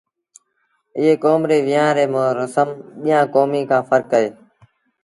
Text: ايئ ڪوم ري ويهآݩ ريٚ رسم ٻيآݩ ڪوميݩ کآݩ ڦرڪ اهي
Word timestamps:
ايئ 0.97 1.13
ڪوم 1.23 1.41
ري 1.49 1.59
ويهآݩ 1.67 1.95
ريٚ 1.97 2.35
رسم 2.39 2.69
ٻيآݩ 3.01 3.29
ڪوميݩ 3.33 3.67
کآݩ 3.69 3.85
ڦرڪ 3.89 4.09
اهي 4.17 4.29